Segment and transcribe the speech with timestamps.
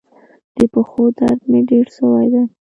[0.57, 2.43] د پښو درد مي ډیر سوی دی.